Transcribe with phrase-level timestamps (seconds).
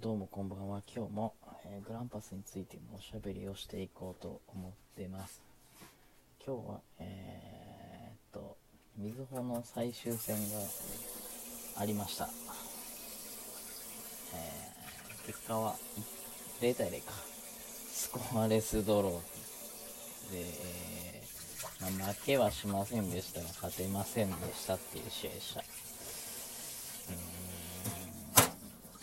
[0.00, 0.80] どうもこんばんは。
[0.94, 5.42] 今日も、えーグランパスについてのおしゃべりをしていこうと思ってます。
[6.46, 8.56] 今日は、えーっと、
[8.96, 10.58] みずほの最終戦が
[11.78, 12.28] ありました。
[14.34, 14.38] え
[15.26, 15.74] 結果は
[16.60, 17.12] 0対0か。
[17.90, 21.22] スコアレスドローで、え
[21.80, 25.60] まあ負けはしませんでしたが、勝てませんでしたっていう試合でした。
[25.60, 25.64] う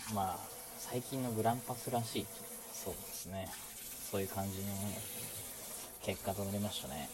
[0.08, 0.55] ーんまあ
[0.90, 2.26] 最近のグランパスらしい。
[2.72, 3.48] そうですね。
[4.10, 4.66] そういう感じの
[6.04, 7.08] 結果となりましたね。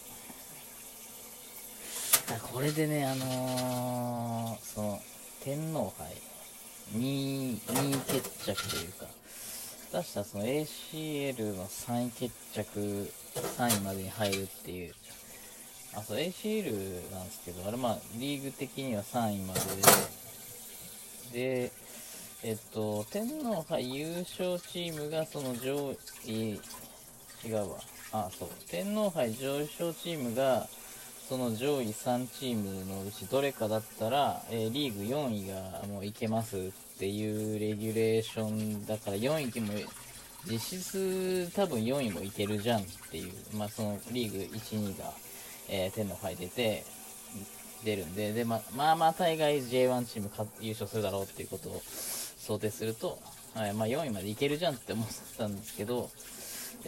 [2.29, 5.01] だこれでねあのーその
[5.43, 6.12] 天皇杯
[6.95, 9.07] 22決着というか
[9.93, 13.11] 出したその ACL の3位決着
[13.59, 14.95] 3位までに入るっていう。
[15.95, 19.61] あそう ACL なんですけどあれまあリーグ的には3位まで
[21.33, 21.73] でで
[22.45, 25.95] えっと、天皇杯優勝チームがその上
[26.27, 26.59] 位、
[27.47, 27.79] 違うわ。
[28.11, 28.49] あ、そう。
[28.69, 30.67] 天皇杯上位チームが、
[31.29, 36.61] その上位3チームのうちどれかだったら、えーリーグ4位がもういけますっ
[36.99, 39.75] ていうレギュレーションだから4位も、
[40.45, 45.12] 実質多分4位もいけるじゃんっていう、まあそのリーグ1、2が、
[45.69, 46.83] えー天皇杯出て、
[47.84, 51.81] 出るんで、で、ままあまあ大概 J1 チーム勝優勝するだろうっていうことを
[52.43, 53.19] 想定すると、
[53.55, 56.11] はいまあ、4位までいけるじゃんって思ってたんですけど、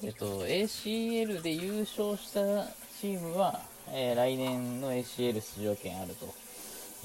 [0.03, 2.67] えっ、と、ACL で優勝した
[3.01, 3.61] チームは、
[3.93, 6.35] えー来年の ACL 出場権あると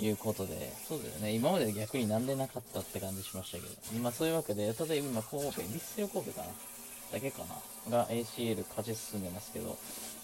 [0.01, 6.47] いうことで、そうだよね、今まで逆になんでなかったって感じしましたけど、まあそういうわけで、例えば今神戸、リステル神戸かな？
[7.13, 7.43] だけか
[7.89, 7.97] な？
[7.97, 9.77] が ACL 勝ち進んでますけど、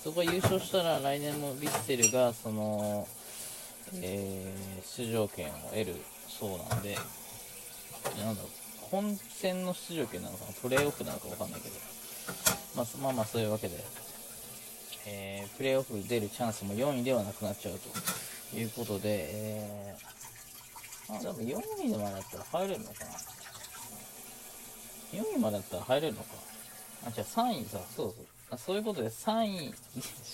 [0.04, 3.08] そこが優勝したら来年もヴィッセルが、その、
[4.02, 5.96] えー出場権を得る
[6.28, 6.98] そうなんで、
[8.20, 8.52] なんだろう、
[8.92, 11.76] 本戦の出場権なのかな、プレーオフなのかわかんないけど、
[12.76, 13.84] まあ、そまあまあそういうわけで、
[15.08, 23.12] えープレーオフ出るチャンスも4位ではなくなっちゃうということで、えー、あ、でも4位までだったら入れるのかな
[25.14, 26.28] ?4 位までだったら入れるのか
[27.08, 28.26] あ、じゃあ3位さ、そうそう。
[28.50, 29.74] あそういうことで3位、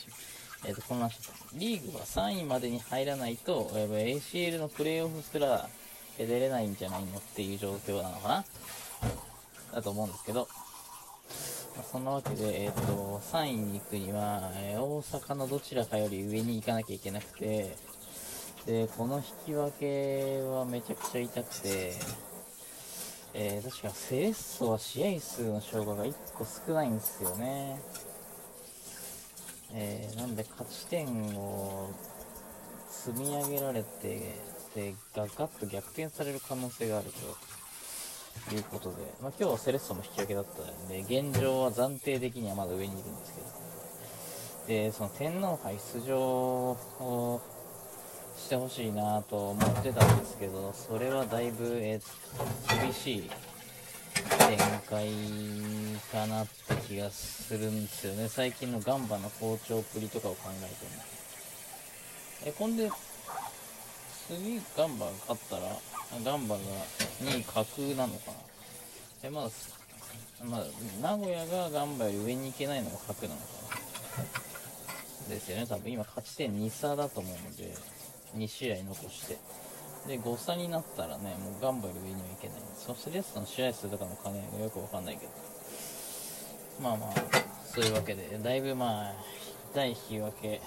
[0.66, 1.20] えっと、この話
[1.54, 5.70] リーグは3位までに入らないと、ACL のプレーオフすら
[6.18, 8.46] 出れないんじゃないのっていう状況なのかな
[9.74, 10.48] だと思うんですけど、
[11.76, 17.76] まあそんなわけで、えっ、と、3位に行くには、えー大阪のどちらかより上に行かなきゃいけなくて、
[18.66, 21.94] で、この引き分けはめちゃくちゃ痛くて、
[23.34, 27.82] えー確かセレッソは試合数の消化が1個少ないんですよね。
[29.74, 31.08] えーなんで勝ち点
[31.38, 31.90] を
[32.90, 37.08] 積み上げられて、で、ガガッと逆転される可能性がある
[38.50, 43.48] ということで、まあ、今日はセレッソも引き分けだったんで、現状は暫定的にはまだ上にいるんですけど、
[44.68, 47.42] で、その天皇杯出場を
[48.38, 52.00] してほしいなと思ってたんですけど、それはだいぶ、え
[52.82, 53.30] 厳しい
[54.40, 54.58] 展
[54.90, 55.10] 開
[56.12, 58.30] かなって気がするんですよね。
[58.30, 61.04] 最近のガンバの好調っぷりとかを考えても。
[62.46, 62.90] え、こんで、
[64.32, 65.64] 次ガンバが勝ったら、
[66.24, 66.62] ガンバが
[67.22, 68.38] 2位格なのかな
[69.24, 69.50] え、まだ、
[70.46, 70.64] まあ、
[71.02, 73.46] 名古屋がガンバより上に行けないのが格なのか
[75.28, 75.68] なですよね。
[75.68, 77.74] 多分今勝ち点2差だと思うので、
[78.38, 79.38] 2試合残して。
[80.08, 82.58] で、5差になったらね、もうガンバより上にはいけない。
[82.78, 85.32] そしてレストの試合数とかの兼ね合いがよくわかんないけど。
[86.82, 87.14] まあまあ、
[87.66, 89.14] そういうわけで、だいぶまあ、
[89.74, 90.62] 痛い引き分け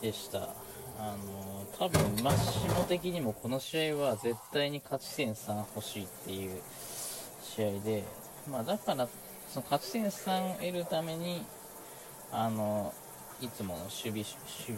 [0.00, 0.61] でした。
[0.98, 6.60] あの、多分、マッシモ的にもこの試合は絶対に勝ち点3欲しいっていう
[7.42, 8.04] 試合で、
[8.50, 9.08] まあだから、
[9.48, 11.44] その勝ち点3を得るために、
[12.30, 12.94] あの、
[13.40, 14.26] いつもの守備、守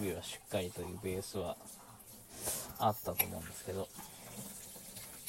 [0.01, 1.57] 備はしっかりというベースは
[2.79, 3.89] あったと思うんですけど、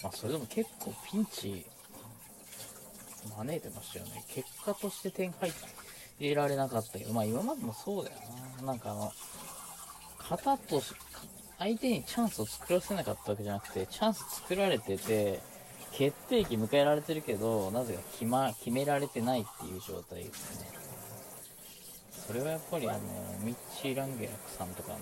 [0.04, 1.66] まあそれでも結構ピンチ
[3.30, 4.24] 招いてましたよね。
[4.30, 5.52] 結果として点入
[6.20, 8.18] れられなかったけど、まあ今までもそうだよ
[8.62, 8.68] な。
[8.68, 9.12] なんかあの、
[10.30, 10.82] 型と、
[11.58, 15.40] 相手にチャンスを作らせなかったわけじゃなくて、チャンス作られてて、
[15.94, 20.68] 決定機迎えられてるけど、なぜか決ま、決められてないっていう状態ですね。
[22.28, 23.00] それはやっぱりあの、
[23.44, 25.00] ミッチー・ランゲラックさんとかの、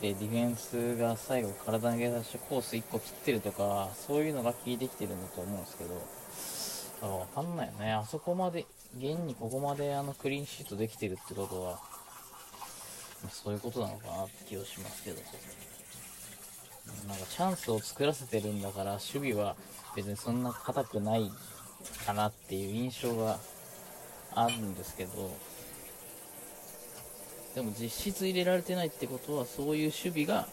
[0.00, 6.06] で、ディフェンスが最後体投げ出してコース1個切ってるとか、そういうのが効いてきてるんだと思うんですけど、だか
[7.02, 7.92] らわかんないよね。
[7.92, 8.64] あそこまで、
[8.96, 11.80] 現にここまであのクリーンシートできてるってことは、
[13.30, 15.20] そういうことなのかなって気がしますけど。
[17.08, 19.56] なんかチャンスを作らせてるんだから守備は
[19.96, 21.30] 別にそんな硬くない
[22.06, 23.38] かなっていう印象が
[24.34, 25.30] あるんですけど
[27.54, 30.48] でも実質入れられてないってことはそういう守備が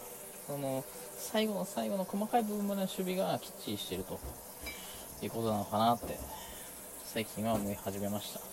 [0.46, 0.84] その
[1.16, 4.20] 最後の最後の細かい部分までの守備がきっちりしてると
[5.22, 6.18] いうことなのかなって
[7.04, 8.51] 最近は思い始めました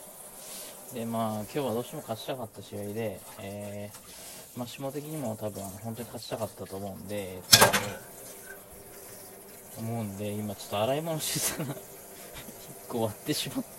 [0.93, 7.41] でまあ今日はどうしても勝ちたかった試合で、えー、まあ、下的にも多分本当に勝ちたかったと思うんで、えっ
[9.75, 11.77] と、思うんで今ちょっと洗い物してたら1
[12.87, 13.69] 個割ってしまった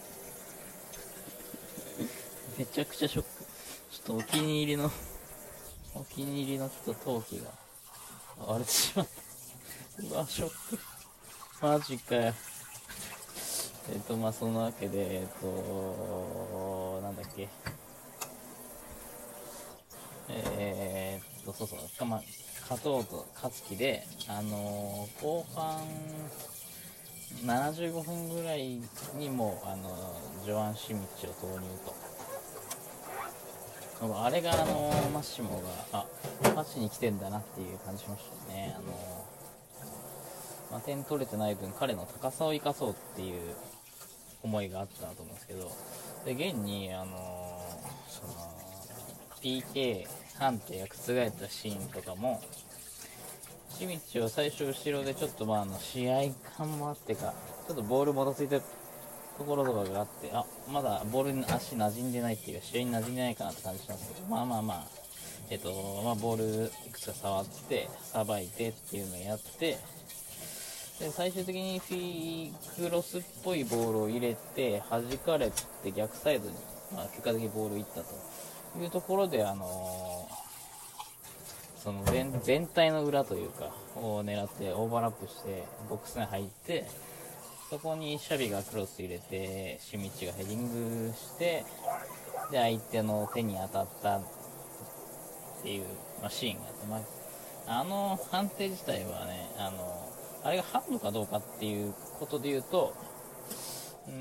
[2.58, 3.28] めちゃくちゃショック
[3.90, 4.90] ちょっとお気に入りの
[5.94, 7.50] お気に入りのちょっと陶器が
[8.46, 10.14] 割れてしまった。
[10.14, 10.78] うわ、ショック。
[11.60, 12.32] マジかよ。
[13.92, 16.69] えっ、と、まあ、そんなわけで、えっ、と、
[17.22, 17.48] だっけ？
[20.28, 22.22] えー、っと、そうそう、かま、
[22.62, 25.80] 勝とうと、勝つ気で、あのー、後半、
[27.44, 28.80] 75分ぐらい
[29.16, 30.14] にもあの
[30.44, 31.94] ジョアン・シミッチを投入と。
[34.24, 36.06] あれが、あのマッシモが、あ、
[36.42, 38.74] 勝ちに来てんだなっていう感じしましたね。
[38.76, 38.86] あの
[40.70, 43.40] まあ、点取れてない分、彼の高さを生かそうっていう
[44.42, 45.70] 思いがあったと思うんですけど、
[46.24, 48.32] で、現に、あのその、
[49.42, 50.06] PK
[50.38, 52.40] 判定が覆ったシーンとかも、
[53.70, 57.32] シミッチは最初後ろでちょっとまああの試合感もあってか、
[57.66, 58.64] ちょっとボールもたついたと
[59.46, 64.86] ころとかがあって、あ、まだボールに足馴染んでないっていうか、試合に馴染んでないかなって感じしますけど、まあまあまあ、
[65.48, 69.78] えっと、まあボールいくつか触って、さばいてっていうのをやって、
[71.00, 75.50] で最終的にフィークロスっぽいボールを入れて、弾かれ
[75.82, 76.54] て逆サイドに、
[76.94, 78.14] まあ、結果的にボールいったと。
[78.78, 82.04] いうところで、あのー、その
[82.42, 86.86] 全体の裏というか、を狙ってオーバーラップしてボックスに入って、
[87.70, 91.64] そこにシャビがクロス入れて、シミッチがヘディングして、
[92.50, 94.22] で、相手の手に当たったっ
[95.62, 95.84] ていう、
[96.20, 99.99] まあ、シーンがあって、まあ、あの判定自体はね、あの
[100.42, 102.94] あれがハンドかどうかっていうことで言うと、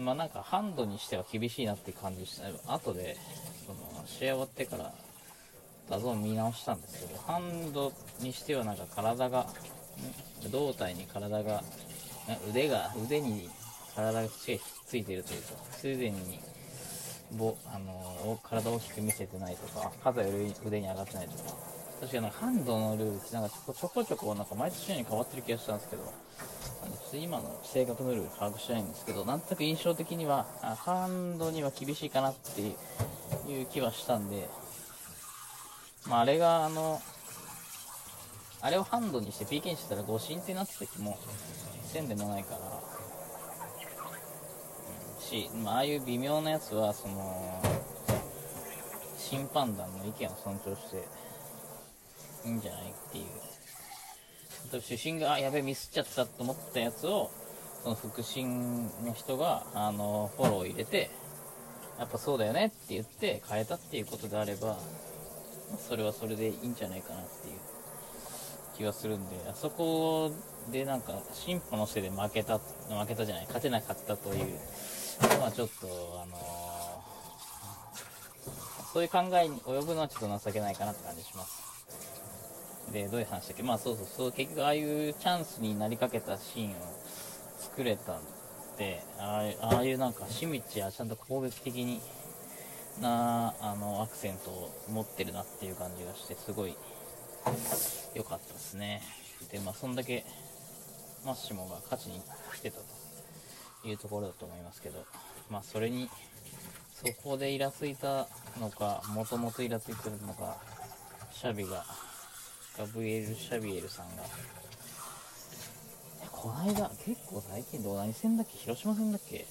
[0.04, 2.74] まあなんかハンドにしては厳しいなって感じした。
[2.74, 3.18] 後で、
[3.66, 4.94] その、試合終わってから
[5.90, 9.48] 画像を見直したんですけど、ハンドにしてはなんか体が、
[10.52, 11.64] 胴体に体が、
[12.50, 13.50] 腕が、腕に
[13.96, 16.40] 体が土がひっついてるというか、すでに、
[17.38, 21.56] ぼ、あの、体を大きく見せてないとか、肩より腕に上がってないとか、
[22.00, 26.04] 確かにハンドのルールってなんかちょこちょこなんか毎年に変わってる気がしたんですけど、
[26.82, 32.62] あのちょっと今の正確なルール把握してないんですけど、なんとなく印象的には、あハンドには厳しいかなって
[33.52, 34.50] いう気はしたんで、
[36.08, 37.02] まあ、あれがあの、
[38.62, 41.18] あれをハンドにして PK にしてたら誤審ってなった時も、
[41.86, 42.60] せんでもないから、
[45.18, 47.62] うん、し、まあ、ああいう微妙なやつは、その、
[49.18, 51.04] 審判団の意見を尊重して、
[52.46, 53.26] いいんじゃないっていう。
[54.82, 57.32] 主審が、あ、やべえ、ミスっちゃったと思ったやつを、
[57.84, 61.10] その腹心の人が、あの、フォローを入れて、
[61.98, 64.78] やっぱそうだよねって言って変えたっていうことであれば、
[65.88, 67.56] それはそれでいいんじゃないかなっていう
[68.78, 70.32] 気がするんで、あそこ
[70.72, 72.64] でなんか、進歩のせいで負けた、負
[73.08, 74.60] けたじゃない、勝てなかったという
[75.38, 76.40] のはちょっと、あのー、
[78.94, 81.69] そういう考えに及ぶのはちょっと情けないかなって感じします。
[82.92, 83.64] で、どういう話だっけ？
[83.64, 86.74] まあそうそうそう、結局ああいうチャンスになりかけたシーンを
[87.60, 88.22] 作れたん
[88.78, 92.02] で、ああいうなんか、シミッチはちゃんと攻撃的に
[93.02, 96.76] な、あの、アクセントを持ってるなっていう感じがして、すごい
[98.14, 99.02] 良かったですね。
[99.52, 100.26] で、まあそんだけ、
[101.26, 102.22] マッシモが勝ちに
[102.56, 105.04] 来てたというところだと思いますけど、
[105.50, 106.10] まあそれに、
[106.94, 108.28] そこでイラついた
[108.60, 110.58] のか、もともとイラついてるのか、
[111.32, 111.86] シャビが
[112.80, 114.24] ガブエル・シャビエルさんが、
[116.32, 118.58] この間、結構最近どう何戦だっけ？
[118.58, 119.46] 広島戦だっけ？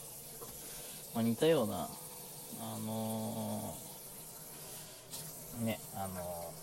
[1.15, 1.91] まあ、似たような、
[2.59, 6.55] あのー、ね、あの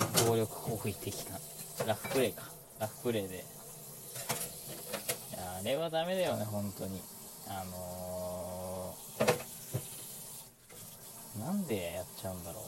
[0.00, 1.38] ー、暴力行為的な、
[1.86, 2.50] ラフプレーか。
[2.80, 3.36] ラフプレーで。
[3.36, 3.44] や、
[5.60, 7.00] あれはダメだよね、本当に。
[7.46, 12.64] あのー、なんでやっちゃうんだろう。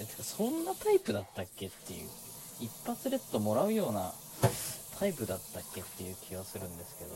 [0.00, 2.08] え、てかそんなタイプだったっけっていう。
[2.60, 4.12] 一発レッドもらうような
[4.98, 7.10] タイプだったっけっていう気はするんですけど。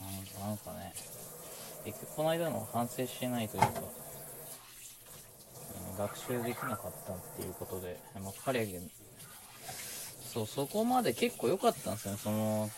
[0.00, 0.92] なんなんかね、
[1.84, 3.68] 結局この間の反省してないというか、
[5.98, 8.72] 学習できなかったっていうことで、まあ、彼が、
[10.32, 12.18] そう、そこまで結構良かったんですよね。
[12.22, 12.70] その、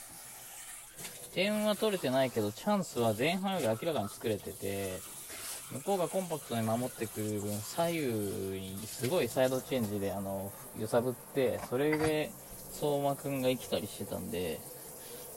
[1.35, 5.01] 点は取れてないけど、チャンスは前半より明らかに作れてて、
[5.73, 8.03] 向こうがコンパクトに守ってくる分、左右
[8.61, 12.31] にすごいサイドチェンジで、あの、揺さぶって、それで、
[12.73, 14.61] 相馬くんが生きたりしてたんで、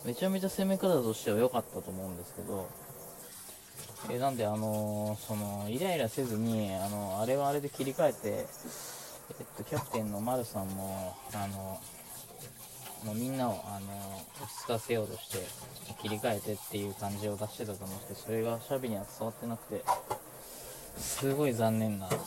[0.05, 2.69] めちゃめちゃ攻め方としては良かったと思うんですけど、
[4.09, 8.45] えなんで、あのその、イライラせずに、あの、あれはあれで切り替えて、
[9.39, 11.79] えっと、キャプテンの丸さんも、あの、
[13.07, 13.87] もうみんなを、あの、
[14.41, 15.39] 落ち着かせようとして、
[16.01, 19.83] 切り替えてっていう感じを出してたと思うんですけど、それがシャビには伝わってなくて、
[20.97, 22.17] すごい残念な試合。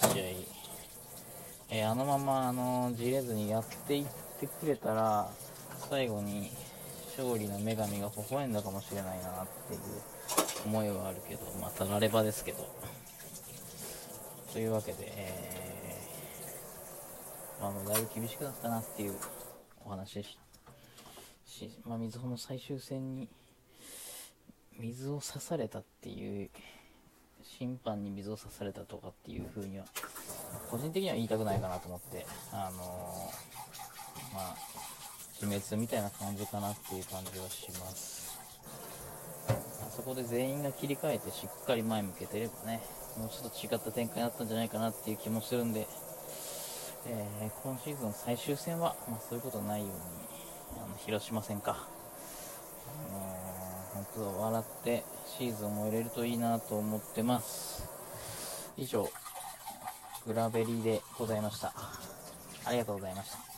[1.68, 4.06] えー、あのまま、あの、じれずにやっていっ
[4.40, 5.30] てくれたら、
[5.90, 6.50] 最後に
[7.18, 9.80] 勝利の女神が微笑んだかもしれないなっていう
[10.64, 12.66] 思いはあるけど、またラレバですけど。
[14.50, 19.14] というわけで、えー、まあもうだいぶ厳しくなったなっていう
[19.84, 20.49] お話でした。
[21.68, 23.28] し、まあ、水穂の最終戦に
[24.78, 26.50] 水を刺されたっていう
[27.42, 29.84] 審判に水を刺されたとかっていう風には
[30.70, 34.56] 個人的には言いたくないかなと思ってあのー、まあ
[35.34, 38.38] 自滅みたいな感じかなっていう感じはします。
[39.48, 42.80] あそこで全員が切り替えてしっかり前向けてればね
[43.18, 45.86] もうちょっと違った展開になったんじゃないかなっていう気もするんで、
[47.06, 50.39] えー、今シーズン最終戦は、まあ、そういうことないように
[50.76, 51.86] あの広島戦か、
[52.86, 55.04] あの、本当笑って
[55.38, 57.88] シーズンも入れるといいなと思ってます。
[58.76, 59.08] 以上
[60.26, 61.72] グラベリーでございました。
[62.64, 63.49] ありがとうございました。